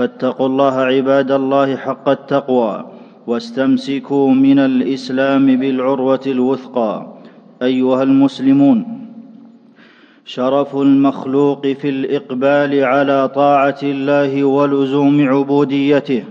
فاتقوا 0.00 0.46
الله 0.46 0.74
عباد 0.80 1.30
الله 1.32 1.76
حق 1.76 2.08
التقوى 2.08 2.84
واستمسكوا 3.26 4.30
من 4.30 4.58
الإسلام 4.58 5.56
بالعروة 5.56 6.20
الوثقى. 6.26 7.06
أيها 7.62 8.02
المسلمون 8.02 8.84
شرف 10.24 10.76
المخلوق 10.76 11.66
في 11.66 11.88
الإقبال 11.88 12.84
على 12.84 13.28
طاعة 13.28 13.78
الله 13.82 14.44
ولزوم 14.44 15.28
عبوديته 15.28 16.24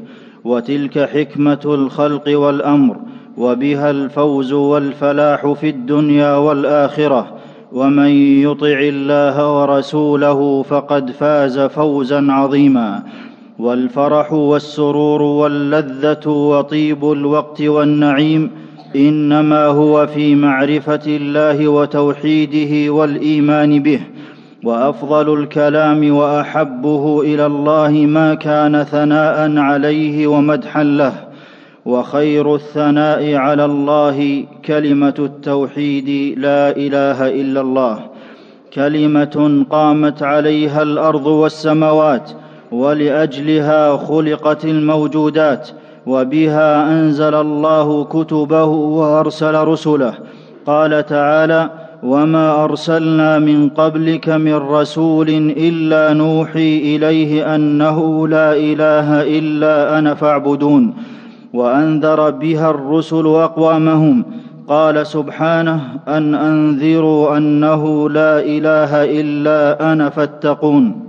وتلك 0.43 0.99
حكمة 0.99 1.61
الخلق 1.65 2.39
والأمر 2.39 2.97
وبها 3.37 3.91
الفوز 3.91 4.53
والفلاح 4.53 5.51
في 5.51 5.69
الدنيا 5.69 6.35
والآخرة. 6.35 7.35
ومن 7.71 8.09
يطع 8.41 8.79
الله 8.79 9.59
ورسوله 9.59 10.63
فقد 10.63 11.11
فاز 11.11 11.59
فوزا 11.59 12.27
عظيما. 12.29 13.03
والفرح 13.59 14.33
والسرور 14.33 15.21
واللذة 15.21 16.29
وطيب 16.29 17.11
الوقت 17.11 17.61
والنعيم 17.61 18.51
إنما 18.95 19.65
هو 19.65 20.07
في 20.07 20.35
معرفة 20.35 21.01
الله 21.07 21.67
وتوحيده 21.67 22.93
والإيمان 22.93 23.83
به 23.83 23.99
وأفضل 24.63 25.39
الكلام 25.39 26.15
وأحبه 26.15 27.21
إلى 27.21 27.45
الله 27.45 27.89
ما 27.91 28.35
كان 28.35 28.83
ثناء 28.83 29.57
عليه 29.57 30.27
ومدحا 30.27 30.83
له 30.83 31.13
وخير 31.85 32.55
الثناء 32.55 33.33
على 33.35 33.65
الله 33.65 34.45
كلمة 34.65 35.13
التوحيد 35.19 36.39
لا 36.39 36.77
إله 36.77 37.27
إلا 37.27 37.61
الله 37.61 37.99
كلمة 38.73 39.65
قامت 39.69 40.23
عليها 40.23 40.81
الأرض 40.83 41.27
والسماوات 41.27 42.31
ولأجلها 42.71 43.97
خلقت 43.97 44.65
الموجودات 44.65 45.69
وبها 46.07 46.91
أنزل 46.91 47.35
الله 47.35 48.03
كتبه 48.03 48.65
وأرسل 48.65 49.55
رسله. 49.55 50.13
قال 50.65 51.05
تعالى 51.05 51.69
وما 52.03 52.63
ارسلنا 52.63 53.39
من 53.39 53.69
قبلك 53.69 54.29
من 54.29 54.55
رسول 54.55 55.29
الا 55.57 56.13
نوحي 56.13 56.77
اليه 56.77 57.55
انه 57.55 58.27
لا 58.27 58.53
اله 58.53 59.21
الا 59.39 59.99
أنا 59.99 60.13
فاعبدون 60.13 60.93
وانذر 61.53 62.29
بها 62.29 62.69
الرسل 62.69 63.27
اقوامهم. 63.27 64.25
قال 64.67 65.07
سبحانه 65.07 65.81
ان 66.07 66.35
انذروا 66.35 67.37
انه 67.37 68.09
لا 68.09 68.39
اله 68.39 69.19
الا 69.21 69.93
أنا 69.93 70.09
فاتقون. 70.09 71.08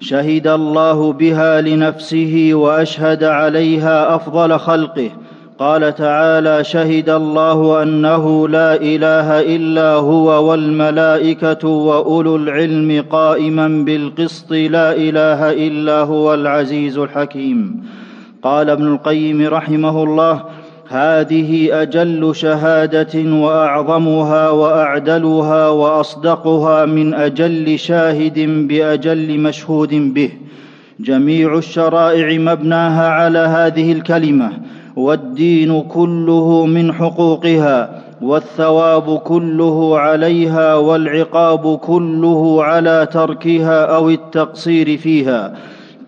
شهد 0.00 0.46
الله 0.46 1.12
بها 1.12 1.60
لنفسه 1.60 2.50
وأشهد 2.52 3.24
عليها 3.24 4.14
أفضل 4.14 4.58
خلقه. 4.58 5.10
قال 5.58 5.94
تعالى 5.94 6.64
شهد 6.64 7.10
الله 7.10 7.82
أنه 7.82 8.48
لا 8.48 8.74
إله 8.74 9.40
إلا 9.56 9.94
هو 9.94 10.50
والملائكة 10.50 11.68
وأولو 11.68 12.36
العلم 12.36 13.04
قائما 13.10 13.68
بالقسط 13.68 14.52
لا 14.52 14.96
إله 14.96 15.52
إلا 15.52 16.00
هو 16.00 16.34
العزيز 16.34 16.98
الحكيم. 16.98 17.84
قال 18.42 18.70
ابن 18.70 18.92
القيم 18.92 19.46
رحمه 19.46 20.02
الله 20.02 20.44
هذه 20.90 21.82
أجل 21.82 22.34
شهادة 22.34 23.36
وأعظمها 23.36 24.50
وأعدلها 24.50 25.68
وأصدقها 25.68 26.86
من 26.86 27.14
أجل 27.14 27.78
شاهد 27.78 28.38
بأجل 28.68 29.40
مشهود 29.40 30.14
به. 30.14 30.30
جميع 31.00 31.58
الشرائع 31.58 32.38
مبناها 32.38 33.08
على 33.08 33.38
هذه 33.38 33.92
الكلمة 33.92 34.50
والدين 34.96 35.82
كله 35.82 36.66
من 36.66 36.92
حقوقها 36.92 38.02
والثواب 38.22 39.18
كله 39.18 39.98
عليها 39.98 40.74
والعقاب 40.74 41.78
كله 41.78 42.64
على 42.64 43.08
تركها 43.12 43.84
أو 43.84 44.10
التقصير 44.10 44.96
فيها. 44.96 45.54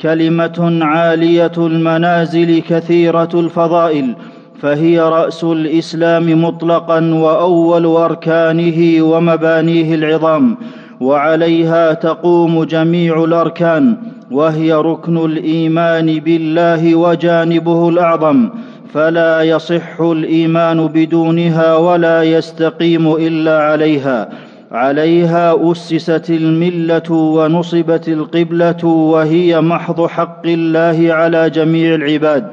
كلمة 0.00 0.78
عالية 0.82 1.52
المنازل 1.58 2.62
كثيرة 2.68 3.28
الفضائل 3.34 4.14
فهي 4.62 5.00
رأس 5.00 5.44
الإسلام 5.44 6.44
مطلقا 6.44 7.14
وأول 7.14 7.86
أركانه 7.86 9.02
ومبانيه 9.02 9.94
العظام 9.94 10.56
وعليها 11.00 11.92
تقوم 11.92 12.64
جميع 12.64 13.24
الأركان 13.24 13.96
وهي 14.30 14.72
ركن 14.72 15.24
الإيمان 15.24 16.18
بالله 16.18 16.94
وجانبه 16.94 17.88
الأعظم. 17.88 18.48
فلا 18.94 19.42
يصح 19.42 20.00
الإيمان 20.00 20.86
بدونها 20.86 21.76
ولا 21.76 22.22
يستقيم 22.22 23.14
إلا 23.16 23.62
عليها. 23.62 24.28
عليها 24.72 25.72
أسست 25.72 26.30
الملة 26.30 27.10
ونصبت 27.10 28.08
القبلة 28.08 28.84
وهي 28.84 29.60
محض 29.60 30.06
حق 30.06 30.46
الله 30.46 31.12
على 31.12 31.50
جميع 31.50 31.94
العباد. 31.94 32.46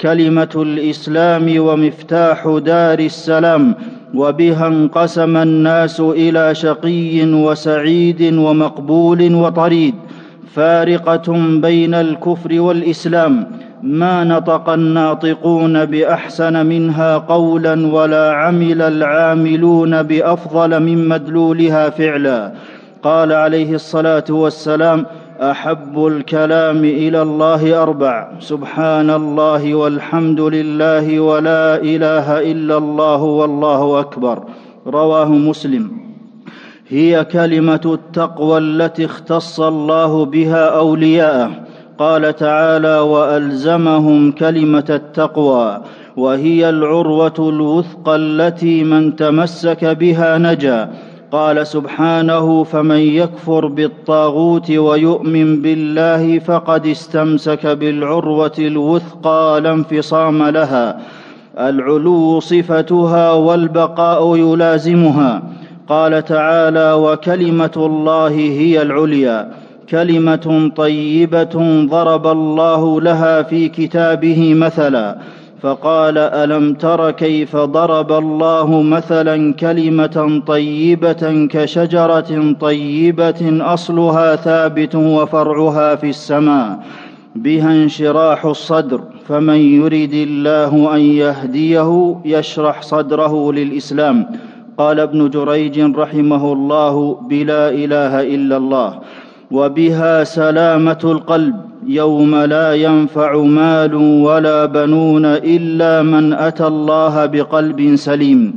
كلمة 0.00 0.48
الإسلام 0.56 1.54
ومفتاح 1.58 2.58
دار 2.64 2.98
السلام 2.98 3.74
وبها 4.14 4.66
انقسم 4.66 5.36
الناس 5.36 6.00
إلى 6.00 6.54
شقي 6.54 7.32
وسعيد 7.32 8.22
ومقبول 8.22 9.34
وطريد 9.34 9.94
فارقة 10.54 11.32
بين 11.60 11.94
الكفر 11.94 12.60
والإسلام. 12.60 13.46
ما 13.82 14.24
نطق 14.24 14.68
الناطقون 14.70 15.84
بأحسن 15.84 16.66
منها 16.66 17.18
قولا 17.18 17.86
ولا 17.86 18.32
عمل 18.32 18.82
العاملون 18.82 20.02
بأفضل 20.02 20.82
من 20.82 21.08
مدلولها 21.08 21.90
فعلا. 21.90 22.52
قال 23.02 23.32
عليه 23.32 23.74
الصلاة 23.74 24.24
والسلام 24.30 25.06
أحب 25.40 26.06
الكلام 26.06 26.84
إلى 26.84 27.22
الله 27.22 27.82
أربع. 27.82 28.32
سبحان 28.40 29.10
الله 29.10 29.74
والحمد 29.74 30.40
لله 30.40 31.20
ولا 31.20 31.76
إله 31.76 32.52
إلا 32.52 32.76
الله 32.76 33.22
والله 33.22 34.00
أكبر. 34.00 34.44
رواه 34.86 35.28
مسلم. 35.28 35.90
هي 36.88 37.24
كلمة 37.24 37.80
التقوى 37.86 38.58
التي 38.58 39.04
اختص 39.04 39.60
الله 39.60 40.24
بها 40.24 40.78
أولياءه. 40.78 41.50
قال 41.98 42.36
تعالى 42.36 42.98
وألزمهم 42.98 44.32
كلمة 44.32 44.84
التقوى 44.90 45.80
وهي 46.16 46.68
العروة 46.68 47.34
الوثقى 47.38 48.16
التي 48.16 48.84
من 48.84 49.16
تمسك 49.16 49.84
بها 49.84 50.38
نجا. 50.38 50.90
قال 51.32 51.66
سبحانه 51.66 52.64
فمن 52.64 52.96
يكفر 52.96 53.66
بالطاغوت 53.66 54.70
ويؤمن 54.70 55.62
بالله 55.62 56.38
فقد 56.38 56.86
استمسك 56.86 57.66
بالعروة 57.66 58.52
الوثقى 58.58 59.60
لا 59.60 59.72
انفصام 59.72 60.42
لها. 60.42 61.00
العلو 61.58 62.40
صفتها 62.40 63.32
والبقاء 63.32 64.36
يلازمها. 64.36 65.42
قال 65.88 66.24
تعالى 66.24 66.92
وكلمة 66.92 67.72
الله 67.76 68.28
هي 68.28 68.82
العليا. 68.82 69.48
كلمة 69.90 70.70
طيبة 70.76 71.84
ضرب 71.90 72.26
الله 72.26 73.00
لها 73.00 73.42
في 73.42 73.68
كتابه 73.68 74.54
مثلا. 74.54 75.18
فقال 75.62 76.18
ألم 76.18 76.74
تر 76.74 77.10
كيف 77.10 77.56
ضرب 77.56 78.12
الله 78.12 78.82
مثلا 78.82 79.54
كلمة 79.54 80.42
طيبة 80.46 81.48
كشجرة 81.50 82.52
طيبة 82.60 83.72
أصلها 83.74 84.36
ثابت 84.36 84.94
وفرعها 84.94 85.94
في 85.94 86.08
السماء 86.08 86.78
بها 87.36 87.72
انشراح 87.72 88.46
الصدر 88.46 89.00
فمن 89.28 89.56
يرد 89.56 90.14
الله 90.14 90.96
أن 90.96 91.00
يهديه 91.00 92.16
يشرح 92.24 92.82
صدره 92.82 93.52
للإسلام. 93.52 94.26
قال 94.78 95.00
ابن 95.00 95.30
جريج 95.30 95.80
رحمه 95.80 96.52
الله 96.52 97.14
بلا 97.28 97.68
إله 97.68 98.20
إلا 98.34 98.56
الله. 98.56 98.98
وبها 99.50 100.24
سلامة 100.24 100.98
القلب. 101.04 101.54
يوم 101.86 102.36
لا 102.36 102.74
ينفع 102.74 103.36
مال 103.36 103.94
ولا 103.94 104.66
بنون 104.66 105.24
إلا 105.24 106.02
من 106.02 106.32
أتى 106.32 106.66
الله 106.66 107.26
بقلب 107.26 107.94
سليم. 107.94 108.56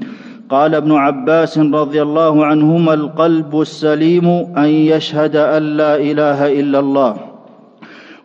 قال 0.50 0.76
ابن 0.76 0.92
عباس 0.92 1.58
رضي 1.58 2.02
الله 2.02 2.46
عنهما 2.46 2.94
القلب 2.94 3.62
السليم 3.62 4.28
أن 4.58 4.66
يشهد 4.66 5.36
أن 5.36 5.64
لا 5.64 5.96
إله 5.96 6.60
إلا 6.60 6.80
الله. 6.80 7.16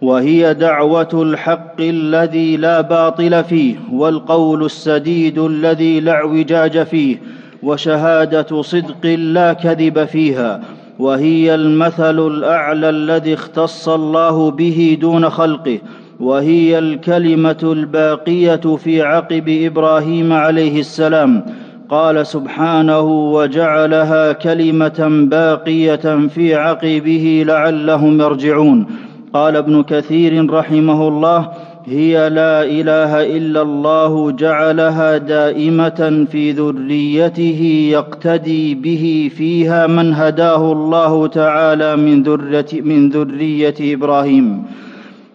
وهي 0.02 0.54
دعوة 0.54 1.08
الحق 1.14 1.80
الذي 1.80 2.56
لا 2.56 2.80
باطل 2.80 3.44
فيه 3.44 3.74
والقول 3.92 4.64
السديد 4.64 5.38
الذي 5.38 6.00
لا 6.00 6.12
اعوجاج 6.12 6.82
فيه 6.82 7.16
وشهادة 7.62 8.62
صدق 8.62 9.06
لا 9.06 9.52
كذب 9.52 10.04
فيها. 10.04 10.60
وهي 10.98 11.54
المثل 11.54 12.26
الأعلى 12.26 12.88
الذي 12.88 13.34
اختص 13.34 13.88
الله 13.88 14.50
به 14.50 14.98
دون 15.00 15.30
خلقه 15.30 15.78
وهي 16.20 16.78
الكلمة 16.78 17.58
الباقية 17.62 18.76
في 18.76 19.02
عقب 19.02 19.48
إبراهيم 19.48 20.32
عليه 20.32 20.80
السلام. 20.80 21.46
قال 21.88 22.26
سبحانه 22.26 23.00
وجعلها 23.32 24.32
كلمة 24.32 25.26
باقية 25.30 26.28
في 26.28 26.54
عقبه 26.54 27.44
لعلهم 27.46 28.20
يرجعون. 28.20 28.86
قال 29.32 29.56
ابن 29.56 29.82
كثير 29.82 30.50
رحمه 30.50 31.08
الله 31.08 31.48
هي 31.90 32.28
لا 32.28 32.62
إله 32.62 33.36
إلا 33.36 33.62
الله 33.62 34.30
جعلها 34.30 35.18
دائمة 35.18 36.26
في 36.32 36.52
ذريته 36.52 37.88
يقتدي 37.92 38.74
به 38.74 39.30
فيها 39.36 39.86
من 39.86 40.14
هداه 40.14 40.72
الله 40.72 41.26
تعالى 41.26 41.96
من 41.96 42.22
ذريه 42.22 42.80
من 42.80 43.10
ذرية 43.10 43.74
إبراهيم. 43.80 44.62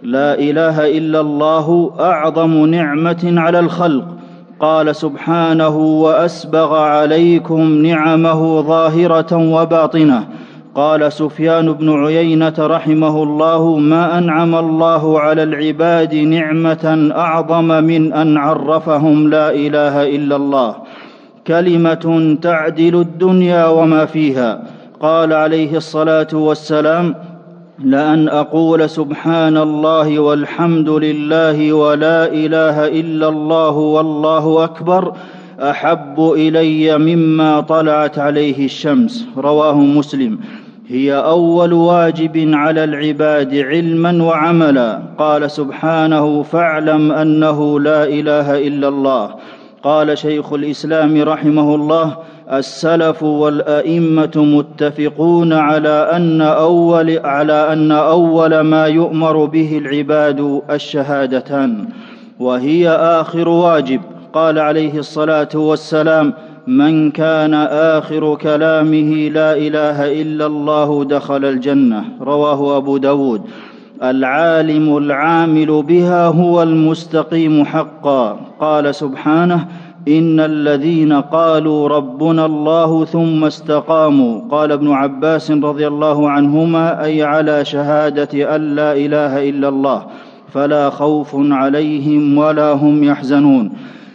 لا 0.04 0.40
إله 0.40 0.98
إلا 0.98 1.20
الله 1.22 1.94
أعظم 2.00 2.66
نعمة 2.66 3.34
على 3.38 3.60
الخلق. 3.60 4.06
قال 4.60 4.96
سبحانه 4.96 5.78
وأسبغ 5.78 6.76
عليكم 6.76 7.86
نعمه 7.86 8.62
ظاهرة 8.62 9.38
وباطنة. 9.38 10.24
قال 10.76 11.14
سفيان 11.14 11.74
بن 11.74 12.06
عيينة 12.06 12.54
رحمه 12.60 13.24
الله 13.24 13.78
ما 13.78 14.18
أنعم 14.18 14.56
الله 14.56 15.20
على 15.20 15.44
العباد 15.44 16.16
نعمة 16.16 17.12
أعظم 17.16 17.84
من 17.84 18.14
أن 18.14 18.38
عرفهم 18.38 19.30
لا 19.30 19.52
إله 19.52 20.16
إلا 20.16 20.36
الله. 20.36 20.76
كلمة 21.48 22.38
تعدل 22.42 22.96
الدنيا 22.96 23.68
وما 23.68 24.06
فيها. 24.06 24.64
قال 25.00 25.34
عليه 25.34 25.78
الصلاة 25.78 26.28
والسلام 26.34 27.16
لأن 27.84 28.30
أقول 28.30 28.90
سبحان 28.90 29.58
الله 29.58 30.20
والحمد 30.20 30.90
لله 30.90 31.74
ولا 31.74 32.28
إله 32.28 32.88
إلا 32.88 33.30
الله 33.30 33.72
والله 33.72 34.64
أكبر 34.64 35.14
أحب 35.60 36.34
إلي 36.36 36.98
مما 36.98 37.62
طلعت 37.62 38.20
عليه 38.20 38.66
الشمس. 38.66 39.28
رواه 39.38 39.78
مسلم. 39.78 40.40
هي 40.88 41.14
أول 41.14 41.74
واجب 41.74 42.52
على 42.54 42.84
العباد 42.84 43.56
علما 43.56 44.24
وعملا. 44.24 45.00
قال 45.18 45.52
سبحانه 45.52 46.44
فاعلم 46.44 47.12
أنه 47.12 47.80
لا 47.80 48.04
إله 48.04 48.68
إلا 48.68 48.88
الله. 48.88 49.36
قال 49.84 50.18
شيخ 50.18 50.54
الإسلام 50.54 51.22
رحمه 51.22 51.76
الله 51.76 52.18
السلف 52.54 53.24
والأئمة 53.24 54.32
متفقون 54.36 55.54
على 55.54 56.10
أن 56.14 56.42
أول 56.42 57.20
على 57.20 57.74
أن 57.74 57.92
أول 57.92 58.60
ما 58.60 58.86
يؤمر 58.86 59.46
به 59.46 59.78
العباد 59.78 60.62
الشهادتان 60.72 61.86
وهي 62.40 62.90
آخر 62.90 63.50
واجب. 63.50 64.02
قال 64.34 64.60
عليه 64.60 64.98
الصلاة 64.98 65.50
والسلام 65.56 66.34
من 66.68 67.12
كان 67.12 67.54
آخر 67.54 68.36
كلامه 68.36 69.30
لا 69.30 69.58
إله 69.58 70.22
إلا 70.22 70.46
الله 70.46 71.04
دخل 71.04 71.46
الجنة. 71.46 72.04
رواه 72.22 72.78
أبو 72.78 72.98
داود. 72.98 73.42
العالم 74.04 74.98
العامل 74.98 75.84
بها 75.84 76.28
هو 76.28 76.64
المستقيم 76.64 77.66
حقا. 77.66 78.40
قال 78.60 78.96
سبحانه 78.96 79.68
إن 80.08 80.40
الذين 80.40 81.14
قالوا 81.14 81.88
ربنا 81.88 82.46
الله 82.46 83.06
ثم 83.06 83.44
استقاموا. 83.44 84.42
قال 84.52 84.72
ابن 84.72 84.92
عباس 84.92 85.52
رضي 85.52 85.88
الله 85.88 86.30
عنهما 86.30 87.04
أي 87.04 87.24
على 87.24 87.66
شهادة 87.66 88.56
أن 88.56 88.76
لا 88.76 88.94
إله 88.94 89.50
إلا 89.50 89.70
الله. 89.70 90.04
فلا 90.54 90.90
خوف 90.90 91.36
عليهم 91.36 92.38
ولا 92.38 92.72
هم 92.72 93.04
يحزنون. 93.04 93.72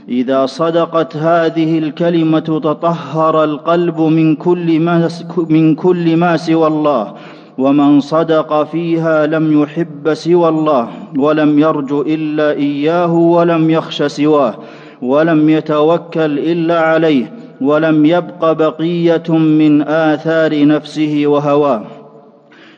إذا 0.08 0.46
صدقت 0.46 1.16
هذه 1.16 1.78
الكلمة 1.78 2.40
تطهر 2.40 3.44
القلب 3.44 4.00
من 4.00 4.36
كل 4.36 4.80
ما 4.80 5.08
من 5.48 5.74
كل 5.74 6.16
ما 6.16 6.36
سوى 6.36 6.66
الله. 6.66 7.14
ومن 7.58 8.00
صدق 8.00 8.62
فيها 8.62 9.26
لم 9.26 9.62
يحب 9.62 10.14
سوى 10.14 10.48
الله 10.48 10.88
ولم 11.16 11.58
يرج 11.58 11.92
إلا 11.92 12.50
إياه 12.50 13.12
ولم 13.14 13.70
يخش 13.70 14.02
سواه 14.02 14.54
ولم 15.02 15.48
يتوكل 15.48 16.38
إلا 16.38 16.80
عليه 16.80 17.32
ولم 17.60 18.06
يبق 18.06 18.52
بقية 18.52 19.28
من 19.28 19.82
آثار 19.82 20.66
نفسه 20.66 21.22
وهواه. 21.26 21.84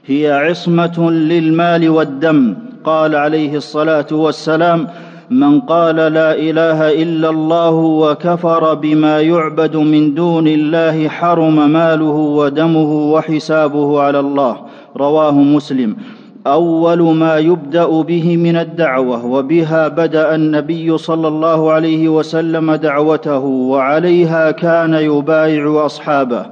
هي 0.07 0.33
عصمة 0.33 1.11
للمال 1.11 1.91
والدم 1.91 2.57
قال 2.85 3.15
عليه 3.15 3.57
الصلاة 3.57 4.07
والسلام 4.13 4.89
من 5.31 5.61
قال 5.61 5.97
لا 5.97 6.35
إله 6.35 7.03
إلا 7.03 7.31
الله 7.31 7.71
وكفر 7.75 8.75
بما 8.75 9.21
يعبد 9.21 9.77
من 9.77 10.15
دون 10.15 10.47
الله 10.49 11.09
حرم 11.09 11.71
ماله 11.71 12.17
ودمه 12.17 13.13
وحسابه 13.13 14.01
على 14.01 14.21
الله. 14.21 14.57
رواه 14.97 15.33
مسلم. 15.33 15.97
أول 16.47 17.03
ما 17.03 17.39
يبدأ 17.39 18.03
به 18.03 18.37
من 18.37 18.57
الدعوة 18.57 19.27
وبها 19.27 19.89
بدأ 19.89 20.35
النبي 20.35 20.99
صلى 20.99 21.29
الله 21.29 21.73
عليه 21.73 22.09
وسلم 22.09 22.75
دعوته 22.75 23.45
وعليها 23.45 24.51
كان 24.51 24.95
يبايع 24.95 25.87
أصحابه. 25.87 26.47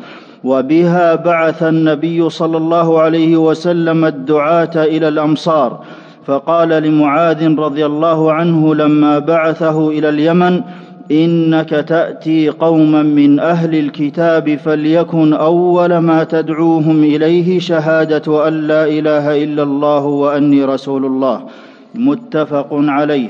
وبها 0.44 1.14
بعث 1.14 1.62
النبي 1.62 2.30
صلى 2.30 2.56
الله 2.56 3.00
عليه 3.00 3.36
وسلم 3.36 4.04
الدعاة 4.04 4.76
إلى 4.76 5.08
الأمصار. 5.08 5.80
فقال 6.28 6.68
لمعاذ 6.68 7.58
رضي 7.58 7.86
الله 7.86 8.32
عنه 8.32 8.74
لما 8.74 9.18
بعثه 9.18 9.88
إلى 9.88 10.08
اليمن 10.08 10.60
إنك 11.10 11.70
تأتي 11.70 12.48
قوما 12.48 13.02
من 13.02 13.40
أهل 13.40 13.78
الكتاب 13.78 14.56
فليكن 14.56 15.32
أول 15.32 15.98
ما 15.98 16.24
تدعوهم 16.24 17.04
إليه 17.04 17.58
شهادة 17.58 18.48
أن 18.48 18.66
لا 18.66 18.84
إله 18.84 19.44
إلا 19.44 19.62
الله 19.62 20.04
وأني 20.04 20.64
رسول 20.64 21.04
الله. 21.04 21.40
متفق 21.94 22.68
عليه. 22.72 23.28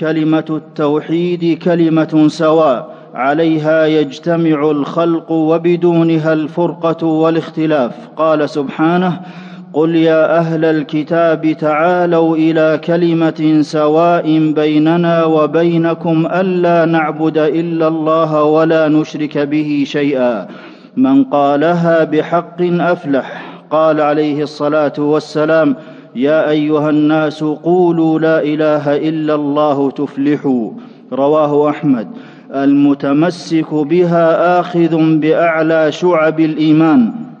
كلمة 0.00 0.44
التوحيد 0.50 1.58
كلمة 1.58 2.24
سواء. 2.28 2.94
عليها 3.14 3.86
يجتمع 3.86 4.70
الخلق 4.70 5.32
وبدونها 5.32 6.32
الفرقة 6.32 7.06
والاختلاف. 7.06 7.92
قال 8.16 8.50
سبحانه 8.50 9.20
قل 9.74 9.96
يا 9.96 10.38
أهل 10.38 10.64
الكتاب 10.64 11.52
تعالوا 11.52 12.36
إلى 12.36 12.80
كلمه 12.84 13.58
سواء 13.60 14.52
بيننا 14.52 15.24
وبينكم 15.24 16.26
الا 16.26 16.84
نعبد 16.84 17.38
الا 17.38 17.88
الله 17.88 18.42
ولا 18.42 18.88
نشرك 18.88 19.38
به 19.38 19.84
شيئا. 19.86 20.46
من 20.96 21.24
قالها 21.24 22.04
بحق 22.04 22.62
افلح. 22.62 23.42
قال 23.70 24.00
عليه 24.00 24.42
الصلاه 24.42 24.92
والسلام 24.98 25.76
يا 26.16 26.50
ايها 26.50 26.90
الناس 26.90 27.44
قولوا 27.44 28.18
لا 28.18 28.42
اله 28.42 28.96
الا 28.96 29.34
الله 29.34 29.90
تفلحوا. 29.90 30.70
رواه 31.12 31.70
أحمد. 31.70 32.08
المتمسك 32.54 33.74
بها 33.74 34.60
آخذ 34.60 35.18
بأعلى 35.20 35.92
شعب 35.92 36.40
الإيمان. 36.40 37.33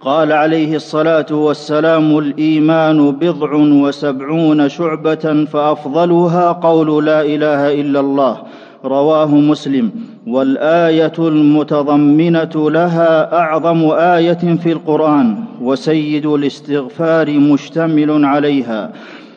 قال 0.00 0.32
عليه 0.32 0.76
الصلاة 0.76 1.26
والسلام 1.30 2.18
الإيمان 2.18 3.10
بضع 3.10 3.54
وسبعون 3.54 4.68
شعبة 4.68 5.46
فأفضلها 5.52 6.52
قول 6.52 7.06
لا 7.06 7.20
إله 7.20 7.80
إلا 7.80 8.00
الله 8.00 8.36
رواه 8.84 9.26
مسلم. 9.26 9.90
والآية 10.26 11.12
المتضمنة 11.18 12.70
لها 12.70 13.38
أعظم 13.38 13.90
آية 13.90 14.56
في 14.62 14.72
القرآن 14.72 15.36
وسيد 15.62 16.26
الاستغفار 16.26 17.30
مشتمل 17.30 18.24
عليها. 18.24 18.90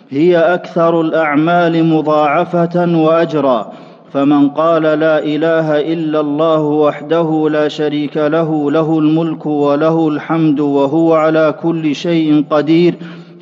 هي 0.10 0.38
أكثر 0.38 1.02
الأعمال 1.02 1.86
مضاعفة 1.86 2.98
وأجرا. 2.98 3.72
فمن 4.14 4.50
قال 4.50 4.84
لا 4.84 5.24
إله 5.24 5.80
إلا 5.94 6.20
الله 6.20 6.62
وحده 6.62 7.50
لا 7.52 7.68
شريك 7.68 8.18
له 8.18 8.72
له 8.72 9.00
الملك 9.00 9.46
وله 9.46 10.08
الحمد 10.08 10.60
وهو 10.60 11.14
على 11.14 11.56
كل 11.62 11.96
شيء 11.96 12.46
قدير. 12.50 12.96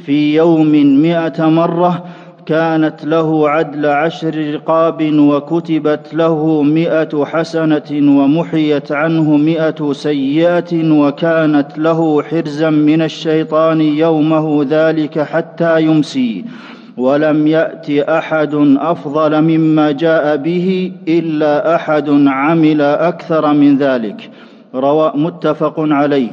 في 0.05 0.35
يوم 0.35 0.71
مائه 1.01 1.49
مرة 1.49 2.03
كانت 2.45 3.05
له 3.05 3.49
عدل 3.49 3.85
عشر 3.85 4.53
رقاب 4.53 5.13
وكتبت 5.19 6.13
له 6.13 6.61
مائه 6.61 7.25
حسنة 7.25 7.89
ومحيت 7.91 8.91
عنه 8.91 9.37
مائه 9.37 9.93
سيئة 9.93 10.91
وكانت 10.91 11.77
له 11.77 12.23
حرزا 12.23 12.69
من 12.69 13.01
الشيطان 13.01 13.81
يومه 13.81 14.65
ذلك 14.69 15.19
حتى 15.19 15.81
يمسي. 15.81 16.45
ولم 16.97 17.47
يأت 17.47 17.89
أحد 17.89 18.75
أفضل 18.79 19.41
مما 19.41 19.91
جاء 19.91 20.37
به 20.37 20.91
إلا 21.07 21.75
أحد 21.75 22.09
عمل 22.27 22.81
أكثر 22.81 23.53
من 23.53 23.77
ذلك. 23.77 24.29
روى 24.75 25.11
متفق 25.15 25.75
عليه. 25.77 26.31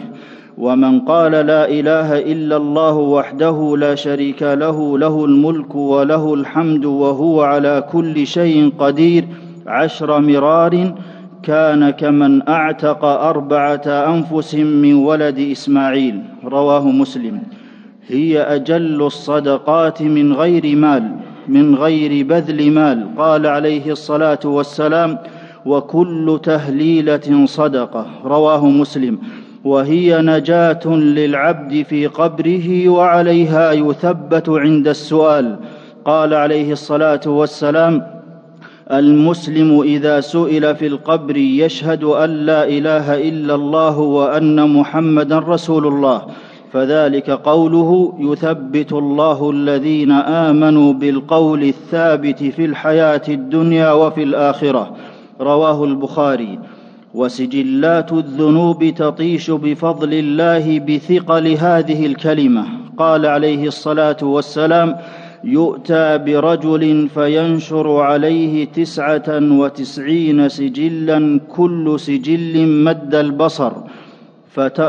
ومن 0.58 1.00
قال 1.00 1.32
لا 1.32 1.68
إله 1.68 2.18
إلا 2.18 2.56
الله 2.56 2.94
وحده 2.94 3.76
لا 3.78 3.94
شريك 3.94 4.42
له 4.42 4.98
له 4.98 5.24
الملك 5.24 5.74
وله 5.74 6.34
الحمد 6.34 6.84
وهو 6.84 7.42
على 7.42 7.84
كل 7.92 8.26
شيء 8.26 8.72
قدير. 8.78 9.24
عشر 9.66 10.20
مرار 10.20 10.94
كان 11.42 11.90
كمن 11.90 12.48
أعتق 12.48 13.04
أربعة 13.04 13.86
أنفس 13.86 14.54
من 14.54 14.94
ولد 14.94 15.38
إسماعيل. 15.38 16.22
رواه 16.44 16.90
مسلم. 16.90 17.57
هي 18.08 18.40
أجل 18.42 19.02
الصدقات 19.02 20.02
من 20.02 20.32
غير 20.32 20.76
مال 20.76 21.12
من 21.48 21.74
غير 21.74 22.26
بذل 22.26 22.70
مال. 22.70 23.06
قال 23.18 23.46
عليه 23.46 23.92
الصلاة 23.92 24.38
والسلام 24.44 25.18
وكل 25.66 26.40
تهليلة 26.42 27.46
صدقة. 27.46 28.06
رواه 28.24 28.66
مسلم. 28.66 29.18
وهي 29.64 30.22
نجاة 30.22 30.86
للعبد 30.86 31.82
في 31.82 32.06
قبره 32.06 32.88
وعليها 32.88 33.72
يثبت 33.72 34.48
عند 34.48 34.88
السؤال. 34.88 35.56
قال 36.04 36.34
عليه 36.34 36.72
الصلاة 36.72 37.20
والسلام 37.26 38.06
المسلم 38.92 39.80
إذا 39.80 40.20
سئل 40.20 40.76
في 40.76 40.86
القبر 40.86 41.36
يشهد 41.36 42.04
أن 42.04 42.30
لا 42.30 42.68
إله 42.68 43.28
إلا 43.28 43.54
الله 43.54 43.98
وأن 43.98 44.70
محمدا 44.70 45.38
رسول 45.38 45.86
الله. 45.86 46.22
فذلك 46.72 47.30
قوله 47.30 48.14
يثبت 48.18 48.92
الله 48.92 49.50
الذين 49.50 50.10
آمنوا 50.12 50.92
بالقول 50.92 51.62
الثابت 51.62 52.44
في 52.44 52.64
الحياة 52.64 53.22
الدنيا 53.28 53.92
وفي 53.92 54.22
الآخرة. 54.22 54.96
رواه 55.40 55.84
البخاري. 55.84 56.58
وسجلات 57.14 58.12
الذنوب 58.12 58.94
تطيش 58.96 59.50
بفضل 59.50 60.14
الله 60.14 60.78
بثقل 60.78 61.48
هذه 61.48 62.06
الكلمة. 62.06 62.64
قال 62.96 63.26
عليه 63.26 63.66
الصلاة 63.66 64.16
والسلام 64.22 64.96
يؤتى 65.44 66.18
برجل 66.18 67.08
فينشر 67.14 68.00
عليه 68.00 68.64
تسعة 68.64 69.38
وتسعين 69.52 70.48
سجلا 70.48 71.40
كل 71.48 72.00
سجل 72.00 72.66
مد 72.84 73.14
البصر. 73.14 73.72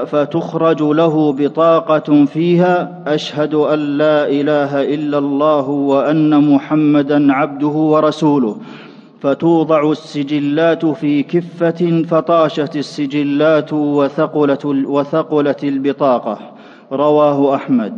فتخرج 0.05 0.81
له 0.81 1.33
بطاقة 1.33 2.25
فيها 2.25 3.03
أشهد 3.07 3.53
أن 3.53 3.79
لا 3.79 4.27
إله 4.27 4.93
إلا 4.93 5.17
الله 5.17 5.69
وأن 5.69 6.53
محمدا 6.53 7.33
عبده 7.33 7.67
ورسوله. 7.67 8.57
فتوضع 9.21 9.91
السجلات 9.91 10.85
في 10.85 11.23
كفة 11.23 12.03
فطاشت 12.03 12.75
السجلات 12.75 13.73
وثقلت, 13.73 15.63
البطاقة. 15.63 16.39
رواه 16.91 17.55
أحمد. 17.55 17.93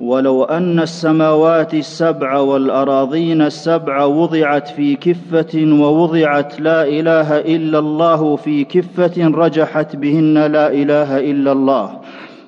ولو 0.00 0.44
أن 0.44 0.80
السماوات 0.80 1.74
السبع 1.74 2.38
والأراضين 2.38 3.42
السبع 3.42 4.04
وضعت 4.04 4.68
في 4.68 4.96
كفة 4.96 5.54
ووضعت 5.54 6.60
لا 6.60 6.88
إله 6.88 7.40
إلا 7.40 7.78
الله 7.78 8.36
في 8.36 8.64
كفة 8.64 9.14
رجحت 9.18 9.96
بهن 9.96 10.38
لا 10.38 10.72
إله 10.72 11.18
إلا 11.30 11.52
الله. 11.52 11.90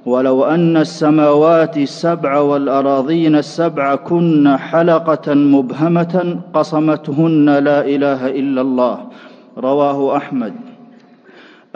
ولو 0.06 0.44
أن 0.44 0.76
السماوات 0.76 1.76
السبع 1.76 2.38
والأراضين 2.38 3.36
السبع 3.36 3.94
كن 3.94 4.56
حلقة 4.56 5.34
مبهمة 5.34 6.38
قصمتهن 6.54 7.58
لا 7.58 7.86
إله 7.86 8.26
إلا 8.26 8.60
الله. 8.60 8.98
رواه 9.58 10.16
أحمد. 10.16 10.52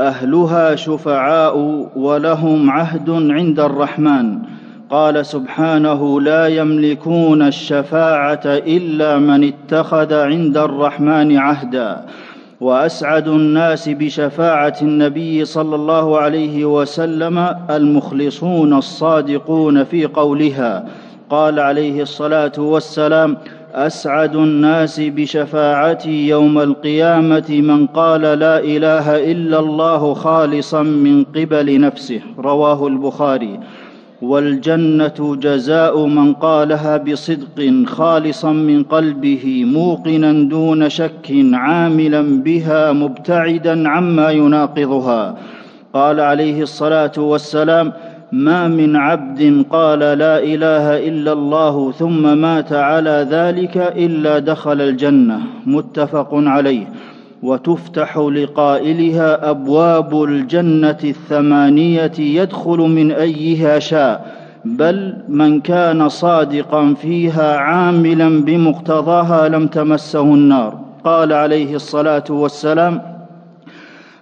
أهلها 0.01 0.75
شفعاء 0.75 1.57
ولهم 1.97 2.71
عهد 2.71 3.11
عند 3.11 3.61
الرحمن. 3.61 4.39
قال 4.91 5.27
سبحانه 5.27 6.21
لا 6.21 6.47
يملكون 6.47 7.43
الشفاعة 7.43 8.41
إلا 8.47 9.19
من 9.19 9.45
اتخذ 9.45 10.15
عند 10.15 10.57
الرحمن 10.57 11.37
عهدا. 11.37 12.05
وأسعد 12.61 13.29
الناس 13.29 13.89
بشفاعة 13.89 14.77
النبي 14.83 15.45
صلى 15.45 15.75
الله 15.77 16.19
عليه 16.19 16.65
وسلم 16.65 17.57
المخلصون 17.71 18.75
الصادقون 18.75 19.85
في 19.85 20.07
قولها. 20.07 20.85
قال 21.31 21.61
عليه 21.61 22.03
الصلاة 22.03 22.53
والسلام 22.59 23.37
أسعد 23.75 24.37
الناس 24.37 25.01
بشفاعتي 25.01 26.29
يوم 26.29 26.59
القيامة 26.59 27.47
من 27.51 27.87
قال 27.87 28.21
لا 28.21 28.59
إله 28.59 29.33
إلا 29.33 29.59
الله 29.59 30.15
خالصا 30.15 30.83
من 30.83 31.25
قبل 31.25 31.81
نفسه. 31.81 32.21
رواه 32.39 32.87
البخاري. 32.87 33.61
والجنة 34.23 35.37
جزاء 35.37 36.07
من 36.07 36.33
قالها 36.33 36.97
بصدق 36.97 37.85
خالصا 37.87 38.53
من 38.53 38.83
قلبه 38.83 39.65
موقنا 39.65 40.33
دون 40.49 40.89
شك 40.89 41.33
عاملا 41.53 42.43
بها 42.43 42.93
مبتعدا 42.93 43.89
عما 43.89 44.31
يناقضها. 44.31 45.39
قال 45.95 46.21
عليه 46.21 46.63
الصلاة 46.63 47.13
والسلام 47.19 47.93
ما 48.33 48.69
من 48.69 48.97
عبد 48.97 49.65
قال 49.71 49.99
لا 49.99 50.39
إله 50.39 51.09
إلا 51.09 51.33
الله 51.33 51.93
ثم 51.93 52.39
مات 52.39 52.73
على 52.73 53.27
ذلك 53.31 53.77
إلا 53.77 54.39
دخل 54.39 54.81
الجنة. 54.81 55.41
متفق 55.67 56.29
عليه. 56.33 56.87
وتفتح 57.43 58.19
لقائلها 58.19 59.51
أبواب 59.51 60.25
الجنة 60.25 60.99
الثمانية 61.05 62.13
يدخل 62.19 62.79
من 62.79 63.13
أيها 63.13 63.79
شاء 63.79 64.41
بل 64.65 65.17
من 65.29 65.61
كان 65.61 66.09
صادقا 66.09 66.95
فيها 66.95 67.57
عاملا 67.57 68.43
بمقتضاها 68.45 69.49
لم 69.49 69.67
تمسه 69.67 70.23
النار. 70.23 70.79
قال 71.05 71.33
عليه 71.33 71.75
الصلاة 71.75 72.25
والسلام 72.31 73.03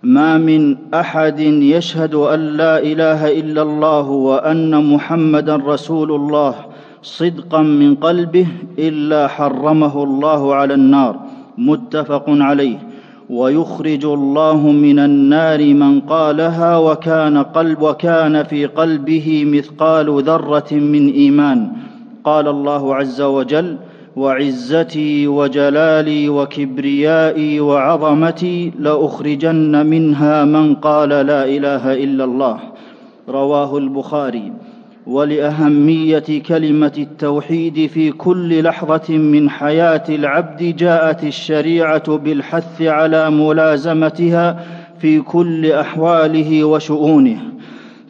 ما 0.02 0.38
من 0.38 0.76
أحد 0.94 1.40
يشهد 1.40 2.14
أن 2.14 2.40
لا 2.40 2.78
إله 2.78 3.40
إلا 3.40 3.62
الله 3.62 4.08
وأن 4.08 4.94
محمدا 4.94 5.56
رسول 5.56 6.12
الله 6.12 6.54
صدقا 7.02 7.62
من 7.62 7.94
قلبه 7.94 8.46
إلا 8.78 9.28
حرمه 9.28 10.04
الله 10.04 10.54
على 10.54 10.74
النار. 10.74 11.16
متفق 11.58 12.24
عليه. 12.28 12.87
ويخرج 13.30 14.04
الله 14.04 14.56
من 14.56 14.98
النار 14.98 15.74
من 15.74 16.00
قالها 16.00 16.76
وكان 16.78 17.38
قلب 17.38 17.82
وكان 17.82 18.42
في 18.42 18.66
قلبه 18.66 19.44
مثقال 19.46 20.22
ذرة 20.22 20.72
من 20.72 21.12
إيمان. 21.12 21.72
قال 22.24 22.48
الله 22.48 22.94
عز 22.94 23.20
وجل 23.20 23.76
وعزتي 24.16 25.26
وجلالي 25.28 26.28
وكبريائي 26.28 27.60
وعظمتي 27.60 28.72
لأخرجن 28.78 29.86
منها 29.86 30.44
من 30.44 30.74
قال 30.74 31.08
لا 31.08 31.44
إله 31.44 31.94
إلا 31.94 32.24
الله 32.24 32.58
رواه 33.28 33.78
البخاري. 33.78 34.52
ولأهمية 35.08 36.42
كلمة 36.46 36.92
التوحيد 36.98 37.86
في 37.86 38.12
كل 38.12 38.62
لحظة 38.62 39.16
من 39.16 39.50
حياة 39.50 40.04
العبد 40.08 40.76
جاءت 40.76 41.24
الشريعة 41.24 42.16
بالحث 42.16 42.82
على 42.82 43.30
ملازمتها 43.30 44.64
في 45.00 45.20
كل 45.20 45.72
أحواله 45.72 46.64
وشؤونه. 46.64 47.36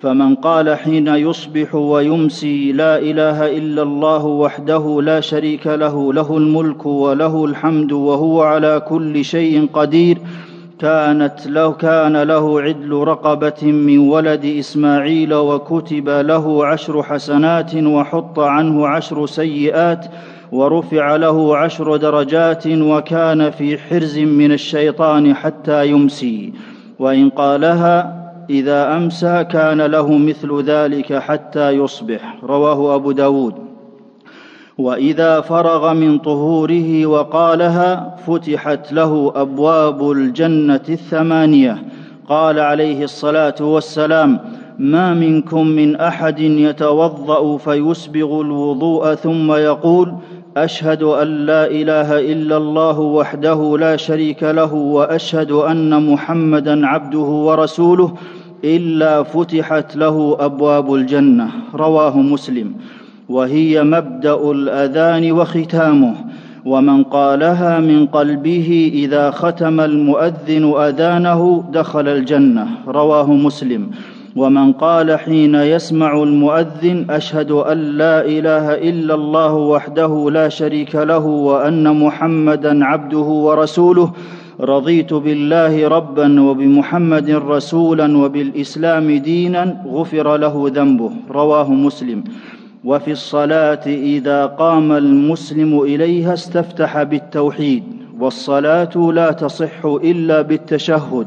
فمن 0.00 0.34
قال 0.34 0.76
حين 0.76 1.08
يصبح 1.08 1.74
ويمسي 1.74 2.72
لا 2.72 2.98
إله 2.98 3.58
إلا 3.58 3.82
الله 3.82 4.26
وحده 4.26 5.02
لا 5.02 5.20
شريك 5.20 5.66
له 5.66 6.12
له 6.12 6.36
الملك 6.36 6.86
وله 6.86 7.44
الحمد 7.44 7.92
وهو 7.92 8.42
على 8.42 8.82
كل 8.88 9.24
شيء 9.24 9.66
قدير 9.72 10.18
كانت 10.78 11.46
له 11.46 11.72
كان 11.72 12.22
له 12.22 12.60
عدل 12.60 12.92
رقبة 12.92 13.62
من 13.62 13.98
ولد 13.98 14.44
إسماعيل 14.44 15.34
وكتب 15.34 16.08
له 16.08 16.66
عشر 16.66 17.02
حسنات 17.02 17.74
وحط 17.74 18.38
عنه 18.38 18.86
عشر 18.88 19.26
سيئات 19.26 20.06
ورفع 20.52 21.16
له 21.16 21.56
عشر 21.56 21.96
درجات 21.96 22.66
وكان 22.66 23.50
في 23.50 23.78
حرز 23.78 24.18
من 24.18 24.52
الشيطان 24.52 25.34
حتى 25.34 25.86
يمسي. 25.86 26.52
وإن 26.98 27.30
قالها 27.30 28.18
إذا 28.50 28.96
أمسى 28.96 29.44
كان 29.44 29.82
له 29.82 30.18
مثل 30.18 30.62
ذلك 30.62 31.18
حتى 31.18 31.70
يصبح. 31.70 32.38
رواه 32.42 32.94
أبو 32.94 33.12
داود. 33.12 33.54
وإذا 34.78 35.40
فرغ 35.40 35.92
من 35.94 36.18
طهوره 36.18 37.06
وقالها 37.06 38.16
فتحت 38.26 38.92
له 38.92 39.32
أبواب 39.36 40.10
الجنة 40.10 40.86
الثمانية. 40.88 41.82
قال 42.28 42.60
عليه 42.60 43.04
الصلاة 43.04 43.54
والسلام 43.60 44.38
ما 44.78 45.14
منكم 45.14 45.66
من 45.66 45.96
أحد 45.96 46.40
يتوضأ 46.40 47.56
فيسبغ 47.56 48.40
الوضوء 48.40 49.14
ثم 49.14 49.52
يقول 49.52 50.14
أشهد 50.56 51.02
أن 51.02 51.28
لا 51.46 51.66
إله 51.66 52.18
إلا 52.32 52.56
الله 52.56 53.00
وحده 53.00 53.78
لا 53.78 53.96
شريك 53.96 54.42
له 54.42 54.74
وأشهد 54.74 55.50
أن 55.50 56.12
محمدا 56.12 56.86
عبده 56.86 57.18
ورسوله 57.18 58.14
إلا 58.64 59.22
فتحت 59.22 59.96
له 59.96 60.36
أبواب 60.40 60.94
الجنة. 60.94 61.48
رواه 61.74 62.18
مسلم. 62.18 62.74
وهي 63.28 63.84
مبدأ 63.84 64.50
الأذان 64.50 65.32
وختامه 65.32 66.14
ومن 66.64 67.02
قالها 67.02 67.80
من 67.80 68.06
قلبه 68.06 68.90
إذا 68.94 69.30
ختم 69.30 69.80
المؤذن 69.80 70.74
أذانه 70.78 71.64
دخل 71.72 72.08
الجنة. 72.08 72.66
رواه 72.88 73.32
مسلم. 73.32 73.90
ومن 74.36 74.72
قال 74.72 75.18
حين 75.18 75.54
يسمع 75.54 76.22
المؤذن 76.22 77.06
أشهد 77.10 77.50
أن 77.50 77.78
لا 77.78 78.24
إله 78.24 78.74
إلا 78.74 79.14
الله 79.14 79.54
وحده 79.54 80.30
لا 80.30 80.48
شريك 80.48 80.94
له 80.94 81.26
وأن 81.26 81.96
محمدا 82.00 82.84
عبده 82.84 83.18
ورسوله. 83.18 84.12
رضيت 84.60 85.14
بالله 85.14 85.88
ربا 85.88 86.40
وبمحمد 86.40 87.30
رسولا 87.30 88.18
وبالإسلام 88.18 89.10
دينا 89.10 89.76
غفر 89.86 90.36
له 90.36 90.70
ذنبه. 90.74 91.10
رواه 91.30 91.72
مسلم. 91.72 92.24
وفي 92.88 93.12
الصلاة 93.12 93.84
إذا 93.86 94.46
قام 94.46 94.92
المسلم 94.92 95.80
إليها 95.80 96.34
استفتح 96.34 97.02
بالتوحيد 97.02 97.84
والصلاة 98.20 99.10
لا 99.12 99.32
تصح 99.32 99.84
إلا 99.84 100.42
بالتشهد 100.42 101.26